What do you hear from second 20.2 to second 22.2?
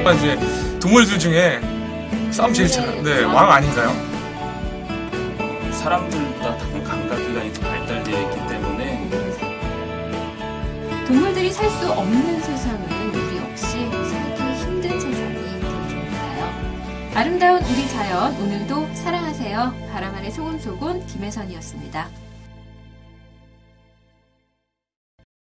소곤소곤 김혜선이었습니다.